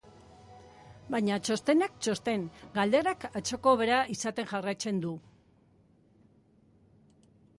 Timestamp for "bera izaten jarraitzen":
3.83-5.01